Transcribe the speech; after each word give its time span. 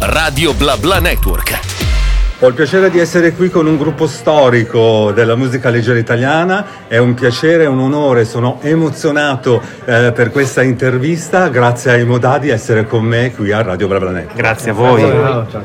Radio 0.00 0.54
Bla 0.54 0.76
Bla 0.76 1.00
Network. 1.00 1.58
Ho 2.40 2.46
il 2.46 2.54
piacere 2.54 2.88
di 2.88 3.00
essere 3.00 3.32
qui 3.32 3.50
con 3.50 3.66
un 3.66 3.76
gruppo 3.76 4.06
storico 4.06 5.10
della 5.10 5.34
musica 5.34 5.70
leggera 5.70 5.98
italiana, 5.98 6.86
è 6.86 6.98
un 6.98 7.14
piacere, 7.14 7.66
un 7.66 7.80
onore, 7.80 8.24
sono 8.24 8.58
emozionato 8.62 9.60
eh, 9.84 10.12
per 10.14 10.30
questa 10.30 10.62
intervista, 10.62 11.48
grazie 11.48 11.90
ai 11.90 12.04
Modà 12.04 12.38
di 12.38 12.48
essere 12.48 12.86
con 12.86 13.04
me 13.04 13.32
qui 13.34 13.50
a 13.50 13.62
Radio 13.62 13.88
Bla 13.88 13.98
Bla 13.98 14.10
Network. 14.10 14.36
Grazie 14.36 14.70
a 14.70 14.74
voi. 14.74 15.04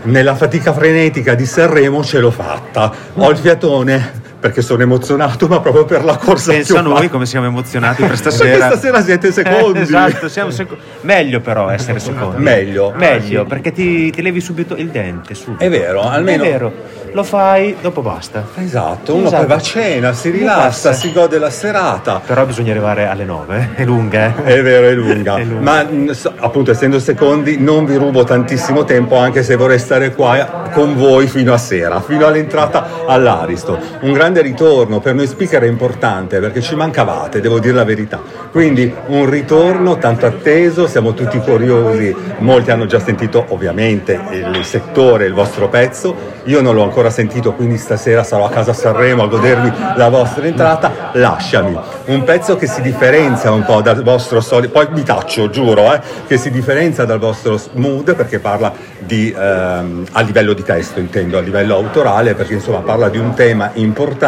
Nella 0.03 0.33
fatica 0.33 0.73
frenetica 0.73 1.35
di 1.35 1.45
Sanremo 1.45 2.03
ce 2.03 2.19
l'ho 2.19 2.31
fatta, 2.31 2.91
ho 3.13 3.29
il 3.29 3.37
fiatone 3.37 4.21
perché 4.43 4.61
sono 4.61 4.81
emozionato, 4.81 5.47
ma 5.47 5.61
proprio 5.61 5.85
per 5.85 6.03
la 6.03 6.17
corsa 6.17 6.51
Pensa 6.51 6.79
a 6.79 6.81
noi 6.81 6.95
fatto. 6.97 7.09
come 7.11 7.25
siamo 7.25 7.45
emozionati 7.45 8.03
per 8.03 8.17
stasera. 8.17 8.65
stasera 8.71 9.01
siete 9.01 9.31
secondi. 9.31 9.79
esatto, 9.79 10.27
siamo 10.27 10.49
seco- 10.49 10.75
meglio 11.01 11.39
però 11.39 11.69
essere 11.69 11.99
secondi. 11.99 12.41
Meglio. 12.43 12.91
Meglio, 12.93 13.45
perché 13.45 13.71
ti, 13.71 14.11
ti 14.11 14.21
levi 14.21 14.41
subito 14.41 14.75
il 14.75 14.89
dente. 14.89 15.33
Subito. 15.33 15.63
È 15.63 15.69
vero, 15.69 16.01
almeno- 16.01 16.43
È 16.43 16.49
vero, 16.51 16.73
lo 17.13 17.23
fai, 17.23 17.77
dopo 17.79 18.01
basta. 18.01 18.45
Esatto, 18.55 19.13
uno 19.15 19.27
Esatto. 19.27 19.37
poi 19.37 19.47
va 19.47 19.55
a 19.55 19.61
cena, 19.61 20.11
si 20.11 20.29
rilassa, 20.29 20.91
si 20.91 21.13
gode 21.13 21.37
la 21.39 21.49
serata. 21.49 22.19
Però 22.25 22.45
bisogna 22.45 22.71
arrivare 22.71 23.07
alle 23.07 23.23
9, 23.23 23.69
è 23.75 23.85
lunga. 23.85 24.33
eh. 24.43 24.55
È 24.55 24.61
vero, 24.61 24.87
è 24.87 24.93
lunga. 24.93 25.37
È 25.37 25.43
lunga. 25.45 25.85
Ma 25.85 26.13
so- 26.13 26.33
appunto, 26.37 26.71
essendo 26.71 26.99
secondi, 26.99 27.57
non 27.59 27.85
vi 27.85 27.95
rubo 27.95 28.25
tantissimo 28.25 28.83
tempo, 28.83 29.15
anche 29.15 29.41
se 29.41 29.55
vorrei 29.55 29.79
stare 29.79 30.13
qua 30.13 30.69
con 30.73 30.97
voi 30.97 31.27
fino 31.27 31.53
a 31.53 31.57
sera, 31.57 32.01
fino 32.01 32.25
all'entrata 32.25 33.05
all'Aristo. 33.07 33.79
Un 34.01 34.11
grande 34.11 34.32
ritorno 34.41 34.99
per 34.99 35.13
noi 35.13 35.27
speaker 35.27 35.63
è 35.63 35.67
importante 35.67 36.39
perché 36.39 36.61
ci 36.61 36.75
mancavate, 36.75 37.41
devo 37.41 37.59
dire 37.59 37.73
la 37.73 37.83
verità. 37.83 38.21
Quindi 38.51 38.93
un 39.07 39.29
ritorno 39.29 39.97
tanto 39.97 40.25
atteso, 40.25 40.87
siamo 40.87 41.13
tutti 41.13 41.37
curiosi, 41.39 42.15
molti 42.39 42.71
hanno 42.71 42.85
già 42.85 42.99
sentito 42.99 43.45
ovviamente 43.49 44.19
il 44.31 44.63
settore, 44.63 45.25
il 45.25 45.33
vostro 45.33 45.69
pezzo. 45.69 46.31
Io 46.45 46.61
non 46.61 46.75
l'ho 46.75 46.83
ancora 46.83 47.09
sentito, 47.09 47.53
quindi 47.53 47.77
stasera 47.77 48.23
sarò 48.23 48.45
a 48.45 48.49
casa 48.49 48.73
Sanremo 48.73 49.23
a 49.23 49.27
godermi 49.27 49.71
la 49.95 50.09
vostra 50.09 50.45
entrata. 50.45 51.11
Lasciami, 51.13 51.77
un 52.05 52.23
pezzo 52.23 52.55
che 52.57 52.67
si 52.67 52.81
differenzia 52.81 53.51
un 53.51 53.63
po' 53.63 53.81
dal 53.81 54.03
vostro 54.03 54.41
solito, 54.41 54.71
poi 54.73 54.87
mi 54.91 55.03
taccio, 55.03 55.49
giuro, 55.49 55.93
eh, 55.93 56.01
che 56.27 56.37
si 56.37 56.51
differenzia 56.51 57.05
dal 57.05 57.19
vostro 57.19 57.59
mood 57.73 58.15
perché 58.15 58.39
parla 58.39 58.73
di, 58.99 59.33
ehm, 59.35 60.05
a 60.11 60.21
livello 60.21 60.53
di 60.53 60.63
testo, 60.63 60.99
intendo, 60.99 61.37
a 61.37 61.41
livello 61.41 61.75
autorale, 61.75 62.35
perché 62.35 62.53
insomma 62.53 62.79
parla 62.79 63.09
di 63.09 63.17
un 63.17 63.33
tema 63.33 63.71
importante 63.73 64.21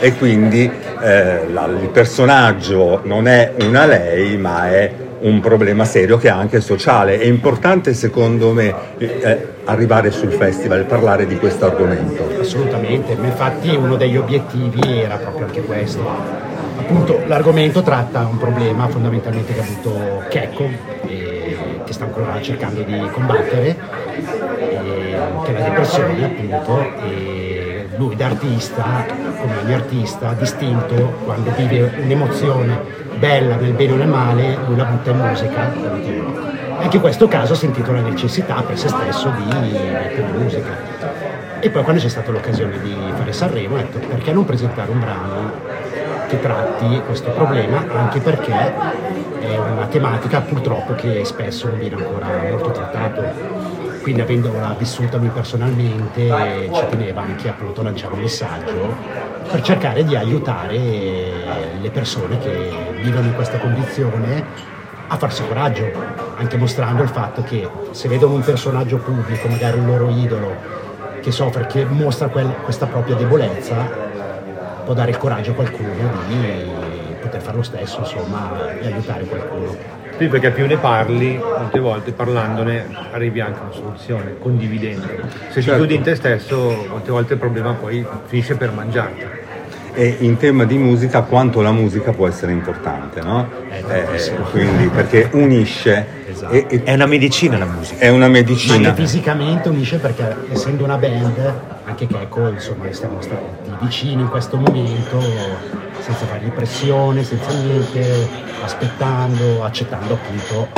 e 0.00 0.14
quindi 0.16 0.70
eh, 1.00 1.46
la- 1.52 1.66
il 1.66 1.88
personaggio 1.92 3.00
non 3.04 3.28
è 3.28 3.52
una 3.60 3.86
lei, 3.86 4.36
ma 4.36 4.68
è 4.68 4.92
un 5.20 5.38
problema 5.40 5.84
serio 5.84 6.16
che 6.16 6.26
è 6.26 6.30
anche 6.30 6.60
sociale. 6.60 7.18
È 7.20 7.24
importante 7.24 7.94
secondo 7.94 8.50
me 8.52 8.74
eh, 8.98 9.46
arrivare 9.64 10.10
sul 10.10 10.32
festival 10.32 10.80
e 10.80 10.82
parlare 10.82 11.26
di 11.26 11.36
questo 11.38 11.66
argomento. 11.66 12.28
Assolutamente, 12.40 13.12
infatti 13.12 13.74
uno 13.76 13.94
degli 13.96 14.16
obiettivi 14.16 15.00
era 15.00 15.16
proprio 15.16 15.46
anche 15.46 15.62
questo. 15.62 16.00
Appunto 16.78 17.20
l'argomento 17.26 17.82
tratta 17.82 18.26
un 18.28 18.38
problema 18.38 18.88
fondamentalmente 18.88 19.52
che 19.52 19.60
ha 19.60 19.62
avuto 19.62 20.24
Checco 20.28 20.68
e 21.06 21.56
che 21.84 21.92
sta 21.92 22.04
ancora 22.04 22.40
cercando 22.40 22.82
di 22.82 23.08
combattere, 23.12 23.76
e- 24.58 25.14
che 25.44 25.50
è 25.54 25.58
la 25.58 25.64
depressione 25.68 26.24
appunto. 26.24 26.84
E 27.08 27.41
lui 28.02 28.16
da 28.16 28.26
artista, 28.26 29.06
come 29.38 29.58
ogni 29.62 29.74
artista, 29.74 30.32
distinto, 30.32 30.94
quando 31.24 31.52
vive 31.56 31.92
un'emozione 32.02 33.00
bella 33.18 33.54
nel 33.54 33.72
bene 33.72 33.92
o 33.92 33.96
nel 33.96 34.08
male, 34.08 34.58
lui 34.66 34.76
la 34.76 34.84
butta 34.84 35.10
in 35.10 35.18
musica. 35.18 35.72
Anche 36.78 36.96
in 36.96 37.00
questo 37.02 37.28
caso 37.28 37.52
ha 37.52 37.56
sentito 37.56 37.92
la 37.92 38.00
necessità 38.00 38.60
per 38.62 38.76
se 38.76 38.88
stesso 38.88 39.32
di 39.36 39.44
mettere 39.44 40.26
musica. 40.36 41.00
E 41.60 41.70
poi 41.70 41.82
quando 41.84 42.02
c'è 42.02 42.08
stata 42.08 42.32
l'occasione 42.32 42.80
di 42.80 42.96
fare 43.14 43.32
Sanremo, 43.32 43.74
ho 43.76 43.78
detto 43.78 43.98
perché 43.98 44.32
non 44.32 44.44
presentare 44.44 44.90
un 44.90 44.98
brano 44.98 45.52
che 46.26 46.40
tratti 46.40 47.00
questo 47.06 47.30
problema, 47.30 47.84
anche 47.88 48.18
perché 48.18 48.74
è 49.38 49.58
una 49.58 49.86
tematica 49.86 50.40
purtroppo 50.40 50.94
che 50.94 51.24
spesso 51.24 51.68
non 51.68 51.78
viene 51.78 51.96
ancora 51.96 52.26
molto 52.50 52.72
trattato. 52.72 53.81
Quindi 54.02 54.20
avendola 54.20 54.74
vissuta 54.76 55.16
lui 55.16 55.28
personalmente 55.28 56.28
ci 56.72 56.82
teneva 56.90 57.22
anche 57.22 57.48
appunto 57.48 57.80
a 57.80 57.84
lanciare 57.84 58.14
un 58.14 58.20
messaggio 58.20 58.96
per 59.48 59.62
cercare 59.62 60.04
di 60.04 60.16
aiutare 60.16 60.76
le 61.80 61.90
persone 61.90 62.38
che 62.38 62.72
vivono 63.00 63.26
in 63.26 63.34
questa 63.34 63.58
condizione 63.58 64.44
a 65.06 65.16
farsi 65.16 65.46
coraggio, 65.46 65.90
anche 66.36 66.56
mostrando 66.56 67.02
il 67.02 67.10
fatto 67.10 67.42
che 67.42 67.68
se 67.90 68.08
vedono 68.08 68.34
un 68.34 68.42
personaggio 68.42 68.96
pubblico, 68.96 69.46
magari 69.46 69.78
un 69.78 69.86
loro 69.86 70.08
idolo, 70.08 70.56
che 71.20 71.30
soffre, 71.30 71.66
che 71.66 71.84
mostra 71.84 72.28
quel- 72.28 72.56
questa 72.64 72.86
propria 72.86 73.14
debolezza, 73.14 73.74
può 74.84 74.94
dare 74.94 75.10
il 75.10 75.18
coraggio 75.18 75.52
a 75.52 75.54
qualcuno 75.54 76.10
di 76.26 76.66
poter 77.20 77.40
fare 77.40 77.56
lo 77.56 77.62
stesso, 77.62 78.00
insomma, 78.00 78.50
e 78.80 78.86
aiutare 78.86 79.24
qualcuno. 79.24 80.01
Sì, 80.18 80.26
perché 80.28 80.50
più 80.50 80.66
ne 80.66 80.76
parli, 80.76 81.36
molte 81.38 81.78
volte 81.80 82.12
parlandone 82.12 82.86
arrivi 83.12 83.40
anche 83.40 83.58
a 83.58 83.62
una 83.64 83.72
soluzione, 83.72 84.36
condividendo. 84.38 85.06
Se 85.48 85.54
ti 85.54 85.62
Certo. 85.62 85.74
chiudi 85.78 85.94
in 85.94 86.02
te 86.02 86.14
stesso, 86.14 86.86
molte 86.88 87.10
volte 87.10 87.32
il 87.34 87.38
problema 87.38 87.72
poi 87.72 88.06
finisce 88.26 88.56
per 88.56 88.70
mangiarti. 88.72 89.24
E 89.94 90.16
in 90.20 90.36
tema 90.38 90.64
di 90.64 90.78
musica, 90.78 91.20
quanto 91.22 91.60
la 91.60 91.72
musica 91.72 92.12
può 92.12 92.26
essere 92.26 92.52
importante, 92.52 93.20
no? 93.20 93.46
Eh, 93.68 93.82
tantissimo. 93.86 94.44
quindi 94.44 94.86
perché 94.86 95.28
unisce 95.32 96.06
Esatto. 96.30 96.52
e, 96.52 96.66
e- 96.68 96.82
È 96.84 96.94
una 96.94 97.04
medicina 97.04 97.58
la 97.58 97.66
musica. 97.66 98.00
è 98.00 98.08
una 98.08 98.26
Ma 98.26 98.32
medicina. 98.32 98.88
anche 98.88 99.02
fisicamente 99.02 99.68
unisce 99.68 99.98
perché 99.98 100.34
essendo 100.50 100.84
una 100.84 100.96
band, 100.96 101.52
anche 101.84 102.06
Checco, 102.06 102.48
insomma, 102.48 102.84
stiamo 102.90 103.20
stati 103.20 103.44
vicini 103.80 104.22
in 104.22 104.28
questo 104.30 104.56
momento, 104.56 105.20
senza 106.02 106.26
fargli 106.26 106.50
pressione, 106.50 107.22
senza 107.24 107.50
niente, 107.52 108.28
aspettando, 108.62 109.62
accettando 109.64 110.14
appunto 110.14 110.68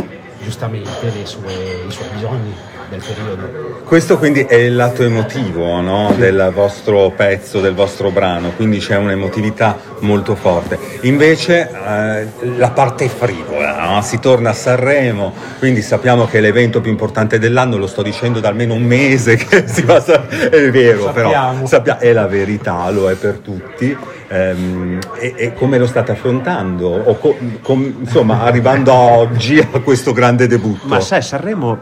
giustamente 0.42 1.10
le 1.16 1.24
sue- 1.24 1.84
i 1.88 1.90
suoi 1.90 2.08
bisogni 2.12 2.54
del 2.90 3.02
periodo. 3.02 3.80
Questo 3.84 4.18
quindi 4.18 4.40
è 4.42 4.56
il 4.56 4.76
lato 4.76 5.02
emotivo 5.02 5.80
no? 5.80 6.12
del 6.16 6.50
vostro 6.54 7.10
pezzo, 7.16 7.60
del 7.60 7.72
vostro 7.74 8.10
brano, 8.10 8.50
quindi 8.50 8.78
c'è 8.78 8.96
un'emotività 8.96 9.78
molto 10.00 10.34
forte. 10.34 10.78
Invece 11.02 11.70
eh, 11.70 12.26
la 12.58 12.70
parte 12.70 13.08
frivola, 13.08 13.88
no? 13.88 14.02
si 14.02 14.18
torna 14.18 14.50
a 14.50 14.52
Sanremo, 14.52 15.32
quindi 15.58 15.80
sappiamo 15.80 16.26
che 16.26 16.38
è 16.38 16.40
l'evento 16.42 16.82
più 16.82 16.90
importante 16.90 17.38
dell'anno, 17.38 17.78
lo 17.78 17.86
sto 17.86 18.02
dicendo 18.02 18.40
da 18.40 18.48
almeno 18.48 18.74
un 18.74 18.82
mese 18.82 19.36
che 19.40 19.66
si 19.66 19.82
va 19.82 19.96
a 19.96 20.00
San- 20.00 20.26
è 20.28 20.70
vero, 20.70 21.10
però 21.10 21.30
Sappiamo. 21.30 21.66
sappia- 21.66 21.98
è 21.98 22.12
la 22.12 22.26
verità, 22.26 22.90
lo 22.90 23.08
è 23.10 23.14
per 23.14 23.38
tutti. 23.38 23.96
Ehm, 24.34 24.98
e, 25.14 25.34
e 25.36 25.54
come 25.54 25.78
lo 25.78 25.86
state 25.86 26.10
affrontando? 26.10 26.88
O 26.88 27.14
co- 27.18 27.36
com- 27.62 27.94
insomma, 28.00 28.42
arrivando 28.42 28.92
a 28.92 28.98
oggi 28.98 29.58
a 29.60 29.78
questo 29.80 30.12
grande 30.12 30.48
debutto? 30.48 30.88
Ma 30.88 30.98
sai, 30.98 31.22
Sanremo, 31.22 31.78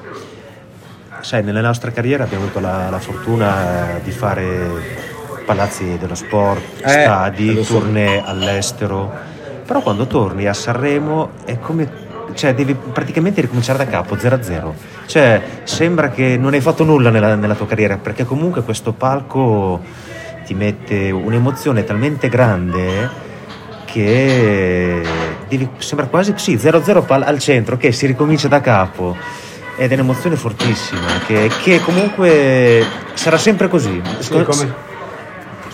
sai, 1.20 1.42
nella 1.42 1.62
nostra 1.62 1.90
carriera 1.90 2.24
abbiamo 2.24 2.44
avuto 2.44 2.60
la, 2.60 2.88
la 2.90 2.98
fortuna 2.98 3.96
eh, 3.96 4.02
di 4.02 4.10
fare 4.10 5.10
palazzi 5.46 5.96
dello 5.98 6.14
sport, 6.14 6.60
Eh, 6.84 6.88
stadi, 6.88 7.64
so. 7.64 7.72
tournée 7.78 8.22
all'estero, 8.22 9.10
però 9.66 9.80
quando 9.80 10.06
torni 10.06 10.46
a 10.46 10.52
Sanremo 10.52 11.30
è 11.44 11.58
come... 11.58 12.00
Cioè, 12.34 12.54
devi 12.54 12.74
praticamente 12.74 13.42
ricominciare 13.42 13.76
da 13.78 13.86
capo, 13.86 14.14
0-0. 14.14 14.72
Cioè, 15.06 15.42
sembra 15.64 16.08
che 16.10 16.38
non 16.38 16.54
hai 16.54 16.60
fatto 16.62 16.82
nulla 16.82 17.10
nella, 17.10 17.34
nella 17.34 17.54
tua 17.54 17.66
carriera, 17.66 17.98
perché 17.98 18.24
comunque 18.24 18.62
questo 18.62 18.92
palco 18.92 19.80
ti 20.52 20.54
mette 20.54 21.10
un'emozione 21.10 21.82
talmente 21.84 22.28
grande 22.28 23.30
che 23.86 25.02
devi, 25.48 25.68
sembra 25.78 26.06
quasi 26.06 26.34
sì, 26.36 26.56
0-0 26.56 27.04
pal- 27.04 27.22
al 27.22 27.38
centro, 27.38 27.76
che 27.76 27.92
si 27.92 28.06
ricomincia 28.06 28.48
da 28.48 28.60
capo. 28.60 29.16
Ed 29.76 29.90
è 29.90 29.94
un'emozione 29.94 30.36
fortissima, 30.36 31.06
che, 31.26 31.50
che 31.62 31.80
comunque 31.80 32.84
sarà 33.14 33.38
sempre 33.38 33.68
così. 33.68 34.00
Scu- 34.18 34.44
come- 34.44 34.90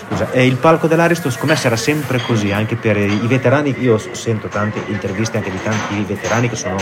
Scusa, 0.08 0.28
il 0.40 0.56
palco 0.56 0.86
dell'Aristo 0.86 1.28
secondo 1.28 1.52
me 1.52 1.58
sarà 1.58 1.76
sempre 1.76 2.20
così, 2.20 2.50
anche 2.52 2.76
per 2.76 2.96
i 2.96 3.26
veterani. 3.26 3.74
Io 3.80 3.98
sento 3.98 4.48
tante 4.48 4.82
interviste 4.86 5.36
anche 5.36 5.50
di 5.50 5.62
tanti 5.62 6.02
veterani 6.06 6.48
che 6.48 6.56
sono 6.56 6.76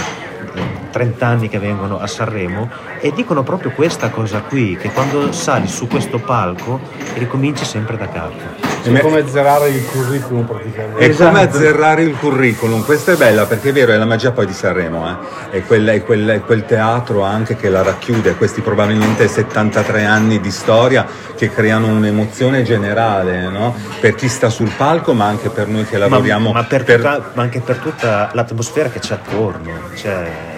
30 0.97 1.27
anni 1.27 1.49
che 1.51 1.59
vengono 1.59 2.01
a 2.01 2.07
Sanremo 2.07 2.71
e 3.01 3.13
dicono 3.13 3.43
proprio 3.43 3.71
questa 3.73 4.09
cosa 4.09 4.41
qui, 4.41 4.79
che 4.81 4.91
quando 4.91 5.31
sali 5.31 5.69
su 5.69 5.87
questo 5.89 6.19
palco 6.19 6.81
ricominci 7.19 7.67
sempre 7.67 7.99
da 7.99 8.09
capo. 8.09 8.65
È 8.83 9.01
come 9.01 9.19
azzerare 9.19 9.69
il 9.69 9.85
curriculum 9.85 10.47
praticamente. 10.47 11.05
È 11.05 11.15
come 11.15 11.43
azzerrare 11.43 12.03
il 12.03 12.17
curriculum, 12.17 12.83
questa 12.83 13.13
è 13.13 13.17
bella 13.17 13.45
perché 13.45 13.71
è 13.71 13.73
vero, 13.73 13.93
è 13.93 13.97
la 13.97 14.07
magia 14.07 14.31
poi 14.31 14.47
di 14.47 14.55
Sanremo, 14.55 15.07
eh. 15.51 15.59
è, 15.59 15.63
quel, 15.65 15.87
è 15.89 16.03
quel- 16.03 16.29
è 16.29 16.41
quel 16.41 16.65
teatro 16.65 17.23
anche 17.23 17.57
che 17.57 17.69
la 17.69 17.83
racchiude, 17.83 18.37
questi 18.37 18.63
probabilmente 18.63 19.29
73 19.29 20.05
anni 20.07 20.41
di 20.41 20.51
storia 20.51 21.05
che 21.37 21.51
creano 21.51 21.89
un'emozione 21.89 22.63
generale 22.63 23.51
no? 23.51 23.75
per 24.01 24.15
chi 24.15 24.29
sta 24.29 24.49
sul 24.49 24.71
palco 24.75 25.13
ma 25.13 25.27
anche 25.27 25.51
per 25.51 25.69
noi 25.69 25.85
che 25.85 25.99
lavoriamo 25.99 26.53
ma, 26.53 26.61
ma 26.61 26.65
per 26.65 26.85
per- 26.85 26.97
tutta- 26.97 27.31
ma 27.35 27.43
anche 27.43 27.61
per 27.61 27.77
tutta 27.77 28.31
l'atmosfera 28.33 28.89
che 28.89 29.01
c'è 29.01 29.15
attorno. 29.15 29.73
Cioè, 29.95 30.55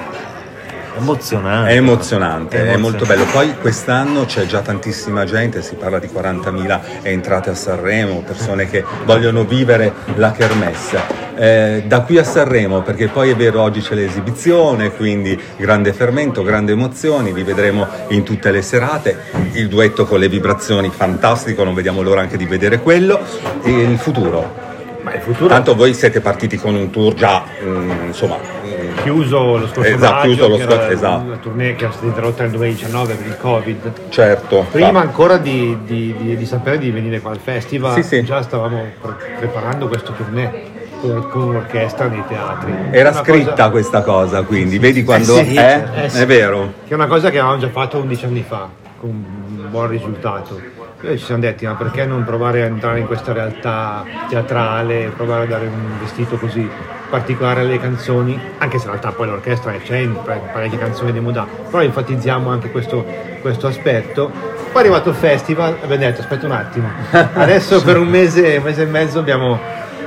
Emozionante. 0.99 1.71
È 1.71 1.77
emozionante, 1.77 2.57
è 2.57 2.61
Emozionante. 2.61 2.81
molto 2.81 3.07
bello. 3.07 3.25
Poi 3.31 3.55
quest'anno 3.61 4.25
c'è 4.25 4.47
già 4.47 4.61
tantissima 4.61 5.25
gente, 5.25 5.63
si 5.63 5.75
parla 5.77 5.99
di 5.99 6.09
40.000 6.13 6.81
entrate 7.03 7.51
a 7.51 7.55
Sanremo, 7.55 8.23
persone 8.27 8.69
che 8.69 8.85
vogliono 9.05 9.45
vivere 9.45 9.93
la 10.17 10.33
kermesse. 10.33 11.27
Eh, 11.37 11.85
da 11.87 12.01
qui 12.01 12.19
a 12.19 12.25
Sanremo, 12.25 12.83
perché 12.83 13.07
poi 13.07 13.31
è 13.31 13.37
vero 13.37 13.61
oggi 13.63 13.81
c'è 13.81 13.95
l'esibizione, 13.95 14.91
quindi 14.91 15.41
grande 15.57 15.93
fermento, 15.93 16.43
grandi 16.43 16.73
emozioni, 16.73 17.33
vi 17.33 17.45
vedremo 17.45 17.87
in 18.09 18.25
tutte 18.25 18.51
le 18.51 18.61
serate, 18.61 19.17
il 19.53 19.69
duetto 19.69 20.05
con 20.05 20.19
le 20.19 20.29
vibrazioni 20.29 20.91
fantastico, 20.91 21.63
non 21.63 21.75
vediamo 21.75 22.03
l'ora 22.03 22.23
anche 22.23 22.37
di 22.37 22.45
vedere 22.45 22.81
quello, 22.81 23.21
e 23.63 23.71
il 23.71 23.99
futuro. 23.99 24.67
Ma 25.03 25.15
il 25.15 25.21
futuro 25.21 25.49
Tanto 25.49 25.77
voi 25.77 25.95
siete 25.95 26.21
partiti 26.21 26.57
con 26.57 26.75
un 26.75 26.91
tour 26.91 27.15
già, 27.15 27.45
mm, 27.63 27.91
insomma, 28.09 28.37
mm, 28.37 28.58
chiuso 29.03 29.57
lo 29.59 29.67
scorso 29.69 29.91
Esatto, 29.95 30.15
maggio, 30.15 30.29
chiuso 30.29 30.49
lo 30.49 30.59
scorso- 30.59 30.89
esatto. 30.89 31.31
la 31.31 31.37
tournée 31.37 31.75
che 31.75 31.85
era 31.85 31.93
stata 31.93 32.07
interrotta 32.07 32.43
nel 32.43 32.51
2019 32.53 33.15
per 33.15 33.27
il 33.27 33.37
Covid. 33.39 33.93
certo. 34.11 34.67
Prima 34.71 35.01
ancora 35.01 35.37
di, 35.39 35.79
di- 35.85 36.15
di- 36.19 36.37
di 36.37 36.47
sapere 36.47 36.79
di 36.79 36.91
venire 36.91 37.21
qua 37.21 37.31
al 37.33 37.39
festival, 37.39 37.95
Sì, 37.95 38.03
sì. 38.03 38.25
già 38.25 38.43
stavamo 38.43 38.83
pre- 39.01 39.37
preparando 39.39 39.89
questo 39.89 40.13
tournée 40.13 40.77
con, 41.01 41.29
con 41.31 41.43
un'orchestra 41.43 42.07
nei 42.09 42.23
teatri. 42.27 42.73
Era 42.91 43.11
Una 43.11 43.19
scritta 43.23 43.51
cosa- 43.53 43.71
questa 43.71 44.03
cosa, 44.03 44.43
quindi 44.43 44.79
vedi 44.79 45.05
quando 45.05 45.35
sì, 45.37 45.55
è, 45.55 45.85
eh 45.95 46.09
sì. 46.09 46.23
è 46.23 46.27
vero. 46.27 46.73
Che 46.87 46.91
è 46.93 46.95
una 46.95 47.07
cosa 47.07 47.31
che 47.31 47.39
avevamo 47.39 47.61
già 47.61 47.69
fatto 47.71 47.99
11 47.99 48.25
anni 48.25 48.45
fa, 48.47 48.69
con 49.01 49.11
un 49.11 49.71
buon 49.71 49.89
risultato. 49.89 50.61
E 51.01 51.17
ci 51.17 51.27
siamo 51.27 51.41
detti, 51.41 51.65
ma 51.65 51.75
perché 51.75 52.05
non 52.05 52.25
provare 52.25 52.63
a 52.63 52.67
entrare 52.67 52.99
in 52.99 53.07
questa 53.07 53.33
realtà 53.33 54.05
teatrale, 54.29 55.13
provare 55.15 55.45
a 55.45 55.47
dare 55.47 55.67
un 55.67 55.97
vestito 56.01 56.37
così 56.37 56.69
particolare 57.09 57.61
alle 57.61 57.79
canzoni, 57.79 58.37
anche 58.59 58.79
se 58.79 58.87
in 58.87 58.91
realtà 58.91 59.13
poi 59.13 59.29
l'orchestra 59.29 59.71
c'è 59.73 59.99
in 59.99 60.21
pa- 60.25 60.35
parecchie 60.53 60.77
canzoni 60.77 61.13
di 61.13 61.21
Modà, 61.21 61.47
però 61.71 61.85
enfatizziamo 61.85 62.51
anche 62.51 62.73
questo, 62.73 63.05
questo 63.41 63.69
aspetto. 63.69 64.29
Poi 64.29 64.75
è 64.75 64.79
arrivato 64.79 65.11
il 65.11 65.15
festival 65.15 65.75
e 65.75 65.85
abbiamo 65.85 66.03
detto, 66.03 66.21
aspetta 66.21 66.47
un 66.47 66.53
attimo, 66.53 66.89
adesso 67.35 67.81
per 67.81 67.97
un 67.97 68.09
mese, 68.09 68.57
un 68.57 68.65
mese 68.65 68.83
e 68.83 68.87
mezzo 68.87 69.21
abbiamo 69.21 69.57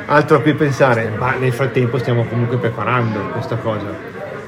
altro 0.07 0.37
a 0.37 0.41
cui 0.41 0.53
pensare, 0.55 1.09
ma 1.17 1.35
nel 1.35 1.53
frattempo 1.53 1.99
stiamo 1.99 2.25
comunque 2.25 2.57
preparando 2.57 3.29
questa 3.29 3.55
cosa. 3.55 3.87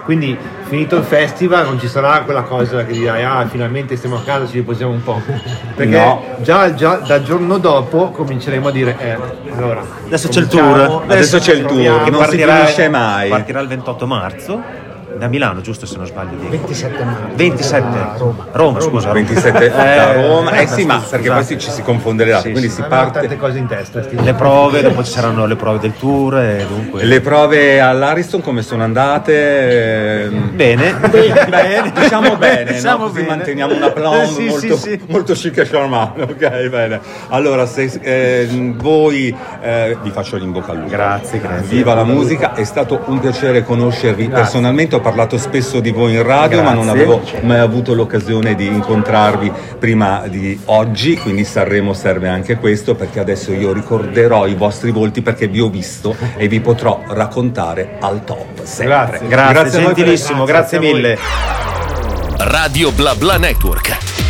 Quindi 0.04 0.38
finito 0.64 0.98
il 0.98 1.04
festival 1.04 1.66
non 1.66 1.80
ci 1.80 1.88
sarà 1.88 2.22
quella 2.22 2.42
cosa 2.44 2.84
che 2.86 2.92
dirai 2.92 3.24
ah 3.24 3.46
finalmente 3.48 3.96
stiamo 3.96 4.18
a 4.18 4.22
casa 4.22 4.46
ci 4.48 4.56
riposiamo 4.58 4.92
un 4.92 5.04
po'. 5.04 5.22
Perché 5.76 5.98
No. 5.98 6.22
già, 6.42 6.74
già 6.74 6.96
dal 6.98 7.24
giorno 7.24 7.58
dopo 7.58 8.10
cominceremo 8.12 8.68
a 8.68 8.72
dire 8.72 8.96
eh, 9.00 9.18
allora 9.56 9.82
Adesso 10.06 10.28
c'è 10.28 10.40
il 10.42 10.48
tour. 10.48 11.04
Adesso 11.08 11.40
c'è 11.40 11.54
il 11.54 11.66
tour, 11.66 12.04
che 12.04 12.10
non 12.10 12.26
si 12.26 12.38
finisce 12.38 12.90
mai. 12.90 13.30
Partirà 13.30 13.60
il 13.62 13.68
28 13.68 14.06
marzo 14.08 14.92
da 15.18 15.28
Milano, 15.28 15.62
giusto 15.62 15.86
se 15.86 15.98
non 15.98 16.06
sbaglio. 16.06 16.36
Diego? 16.38 16.50
27 16.50 17.04
marzo. 17.04 17.28
27 17.36 17.98
a 17.98 18.14
Roma. 18.18 18.46
Roma, 18.52 18.80
scusa. 18.80 19.12
27 19.12 19.70
da 19.70 20.14
Roma, 20.14 20.52
eh 20.60 20.68
sì, 20.68 20.86
ma 20.86 21.00
scusa, 21.00 21.10
perché 21.18 21.30
poi 21.32 21.58
ci 21.60 21.70
si 21.72 21.82
confonde 21.82 22.26
le 22.26 22.32
date, 22.32 22.44
Sì, 22.44 22.52
quindi 22.52 22.70
sì. 22.70 22.76
si 22.76 22.84
parte. 22.88 23.20
tante 23.20 23.38
cose 23.38 23.58
in 23.58 23.68
testa 23.68 24.04
sti- 24.04 24.22
Le 24.24 24.34
prove, 24.34 24.82
dopo 24.82 25.04
ci 25.04 25.12
saranno 25.12 25.46
le 25.46 25.56
prove 25.56 25.80
del 25.80 25.94
tour 25.98 26.38
e 26.40 26.66
dunque... 26.68 27.04
Le 27.04 27.22
prove 27.22 27.80
all'Ariston 27.80 28.42
come 28.42 28.62
sono 28.62 28.84
andate? 28.84 30.24
Ehm, 30.26 30.56
Bene, 30.56 30.94
Bene, 31.10 31.92
diciamo 31.92 32.36
bene, 32.38 32.64
no? 32.66 32.72
Diciamo 32.72 33.04
così 33.08 33.14
bene. 33.22 33.28
manteniamo 33.28 33.76
un 33.76 33.84
applauso 33.84 34.34
Sì, 34.40 34.46
molto, 34.48 34.78
sì, 34.78 34.90
sì. 34.92 35.02
molto 35.08 35.34
chic 35.34 35.58
e 35.58 35.70
charmante, 35.70 36.22
ok 36.24 36.68
bene. 36.70 37.00
Allora, 37.30 37.66
se 37.66 37.90
eh, 38.02 38.48
voi 38.78 39.36
eh, 39.62 39.98
vi 40.02 40.10
faccio 40.12 40.38
in 40.38 40.52
bocca 40.52 40.72
al 40.72 40.78
lupo. 40.78 40.90
Grazie, 40.90 41.40
grazie. 41.40 41.68
Viva 41.76 41.94
la 41.94 42.04
musica, 42.04 42.54
è 42.54 42.64
stato 42.64 43.02
un 43.06 43.20
piacere 43.20 43.64
conoscervi 43.64 44.28
personalmente, 44.30 44.96
ho 44.96 45.00
parlato 45.04 45.38
spesso 45.38 45.82
di 45.82 45.92
voi 45.92 46.14
in 46.14 46.24
radio, 46.24 46.64
ma 46.64 46.72
non 46.74 46.86
Grazie. 46.86 47.02
avevo 47.04 47.22
mai 47.42 47.60
avuto 47.60 47.94
l'occasione 47.94 48.56
di 48.56 48.66
incontrarvi 48.66 49.52
prima 49.78 50.24
di 50.28 50.58
oggi, 50.66 51.18
quindi 51.18 51.44
Sanremo 51.44 51.94
serve 51.94 52.30
anche 52.30 52.56
questo 52.56 52.96
perché 52.96 53.20
adesso 53.20 53.52
io 53.52 53.74
ricorderò 53.74 54.48
i 54.48 54.56
vostri 54.56 54.92
volti 54.92 55.22
perché 55.22 55.48
vi 55.50 55.60
ho 55.60 55.70
visto 55.70 56.16
e 56.38 56.48
vi 56.48 56.62
potrò 56.62 57.04
raccontare 57.10 57.98
al 58.00 58.24
top. 58.24 58.64
Sempre. 58.64 58.86
Grazie. 58.86 59.28
Grazie, 59.28 59.62
per- 59.64 59.72
gentilissimo, 59.72 60.46
grazie, 60.46 60.80
Grazie 60.80 60.94
mille. 60.94 61.18
Radio 62.38 62.92
Bla 62.92 63.14
Bla 63.16 63.38
Network. 63.38 64.23